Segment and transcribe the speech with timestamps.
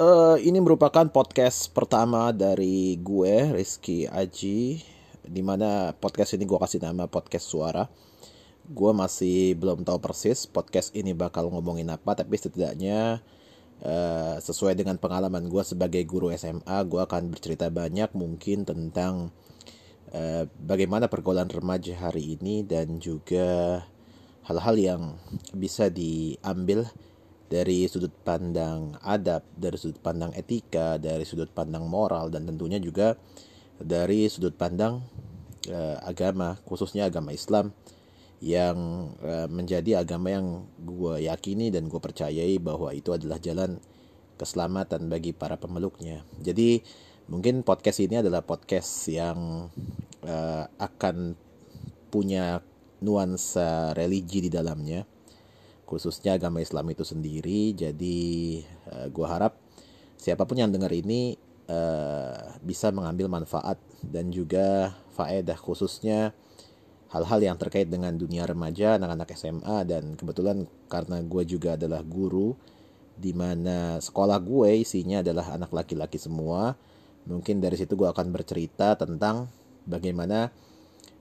[0.00, 4.80] uh, ini merupakan podcast pertama dari gue Rizky Aji
[5.20, 7.84] di mana podcast ini gue kasih nama podcast suara.
[8.64, 13.20] Gue masih belum tahu persis podcast ini bakal ngomongin apa tapi setidaknya
[13.84, 19.34] uh, sesuai dengan pengalaman gue sebagai guru SMA gue akan bercerita banyak mungkin tentang
[20.16, 23.82] uh, bagaimana pergaulan remaja hari ini dan juga
[24.48, 25.02] hal-hal yang
[25.52, 26.88] bisa diambil
[27.50, 33.18] dari sudut pandang adab, dari sudut pandang etika, dari sudut pandang moral dan tentunya juga
[33.82, 35.02] dari sudut pandang
[35.66, 37.74] uh, agama, khususnya agama Islam
[38.38, 38.78] yang
[39.20, 43.82] uh, menjadi agama yang gue yakini dan gue percayai bahwa itu adalah jalan
[44.38, 46.22] keselamatan bagi para pemeluknya.
[46.40, 46.80] Jadi
[47.28, 49.68] mungkin podcast ini adalah podcast yang
[50.22, 51.34] uh, akan
[52.14, 52.62] punya
[53.02, 55.02] nuansa religi di dalamnya
[55.90, 57.74] khususnya agama Islam itu sendiri.
[57.74, 58.62] Jadi
[58.94, 59.58] uh, eh, gue harap
[60.14, 61.34] siapa pun yang dengar ini
[61.66, 66.30] uh, bisa mengambil manfaat dan juga faedah khususnya
[67.10, 72.54] hal-hal yang terkait dengan dunia remaja, anak-anak SMA dan kebetulan karena gue juga adalah guru
[73.18, 76.78] di mana sekolah gue isinya adalah anak laki-laki semua.
[77.26, 79.50] Mungkin dari situ gue akan bercerita tentang
[79.84, 80.54] bagaimana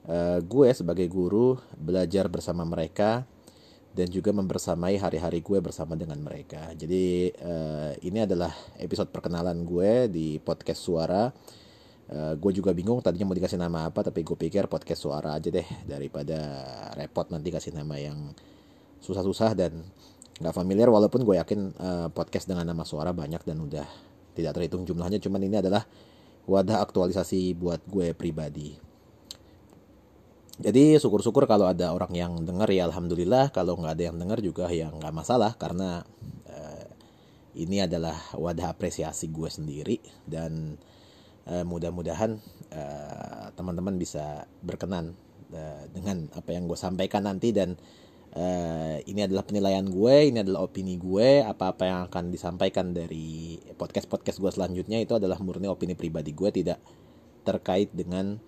[0.05, 3.25] uh, gue sebagai guru belajar bersama mereka
[3.99, 6.71] dan juga membersamai hari-hari gue bersama dengan mereka.
[6.71, 11.27] Jadi uh, ini adalah episode perkenalan gue di podcast suara.
[12.07, 15.51] Uh, gue juga bingung tadinya mau dikasih nama apa tapi gue pikir podcast suara aja
[15.51, 16.39] deh daripada
[16.97, 18.33] repot nanti kasih nama yang
[18.97, 19.85] susah-susah dan
[20.41, 23.85] nggak familiar walaupun gue yakin uh, podcast dengan nama suara banyak dan udah
[24.33, 25.85] tidak terhitung jumlahnya cuman ini adalah
[26.49, 28.88] wadah aktualisasi buat gue pribadi.
[30.59, 34.67] Jadi syukur-syukur kalau ada orang yang dengar ya alhamdulillah, kalau nggak ada yang dengar juga
[34.67, 36.03] ya nggak masalah karena
[36.51, 36.87] uh,
[37.55, 40.03] ini adalah wadah apresiasi gue sendiri.
[40.27, 40.75] Dan
[41.47, 42.35] uh, mudah-mudahan
[42.75, 45.15] uh, teman-teman bisa berkenan
[45.55, 47.55] uh, dengan apa yang gue sampaikan nanti.
[47.55, 47.79] Dan
[48.35, 54.43] uh, ini adalah penilaian gue, ini adalah opini gue, apa-apa yang akan disampaikan dari podcast-podcast
[54.43, 56.83] gue selanjutnya itu adalah murni opini pribadi gue tidak
[57.47, 58.43] terkait dengan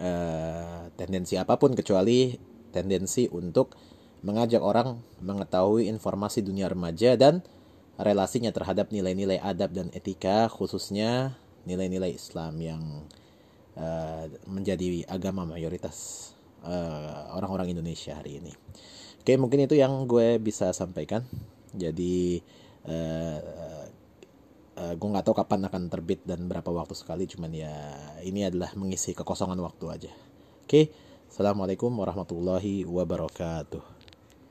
[0.00, 2.36] uh, tendensi apa pun kecuali
[2.72, 3.76] tendensi untuk
[4.24, 7.44] mengajak orang mengetahui informasi dunia remaja dan
[7.96, 12.82] relasinya terhadap nilai-nilai adab dan etika khususnya nilai-nilai Islam yang
[13.76, 16.30] uh, menjadi agama mayoritas
[16.64, 18.52] uh, orang-orang Indonesia hari ini.
[19.20, 21.26] Oke mungkin itu yang gue bisa sampaikan.
[21.74, 22.40] Jadi
[22.86, 23.38] uh,
[24.86, 27.74] uh, eh, gue nggak tahu kapan akan terbit dan berapa waktu sekali cuman ya
[28.22, 30.12] ini adalah mengisi kekosongan waktu aja.
[30.62, 30.94] Oke
[31.26, 33.95] assalamualaikum warahmatullahi wabarakatuh